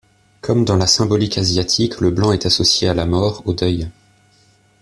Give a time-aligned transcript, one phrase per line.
[0.41, 3.87] Comme dans la symbolique asiatique, le blanc est associé à la mort, au deuil.